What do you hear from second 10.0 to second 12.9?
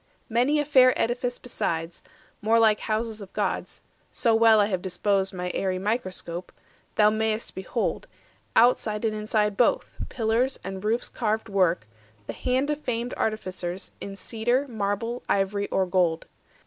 pillars and roofs Carved work, the hand of